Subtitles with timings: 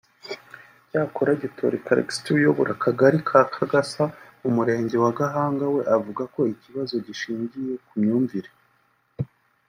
[0.83, 4.03] Icyakora Gitoli Callixte uyobora Akagali ka Kagasa
[4.41, 8.49] mu murenge wa Gahanga we avuga ko ikibazo gishingiye ku myumvire